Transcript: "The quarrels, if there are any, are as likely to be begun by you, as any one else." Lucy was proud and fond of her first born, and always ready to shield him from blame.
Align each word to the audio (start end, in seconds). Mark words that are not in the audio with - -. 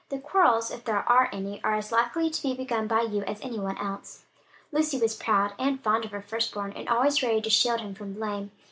"The 0.09 0.17
quarrels, 0.17 0.71
if 0.71 0.83
there 0.85 1.07
are 1.07 1.29
any, 1.31 1.63
are 1.63 1.75
as 1.75 1.91
likely 1.91 2.31
to 2.31 2.41
be 2.41 2.55
begun 2.55 2.87
by 2.87 3.01
you, 3.01 3.21
as 3.25 3.39
any 3.43 3.59
one 3.59 3.77
else." 3.77 4.25
Lucy 4.71 4.97
was 4.99 5.13
proud 5.15 5.53
and 5.59 5.79
fond 5.79 6.05
of 6.05 6.09
her 6.11 6.23
first 6.23 6.55
born, 6.55 6.73
and 6.75 6.89
always 6.89 7.21
ready 7.21 7.39
to 7.39 7.51
shield 7.51 7.81
him 7.81 7.93
from 7.93 8.13
blame. 8.13 8.49